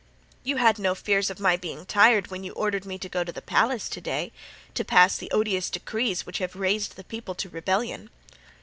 [0.43, 3.31] "You had no fears of my being tired when you ordered me to go to
[3.31, 4.31] the palace to day
[4.73, 8.09] to pass the odious decrees which have raised the people to rebellion."